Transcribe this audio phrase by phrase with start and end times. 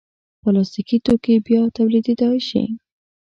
[0.41, 2.63] پلاستيکي توکي بیا تولیدېدای شي.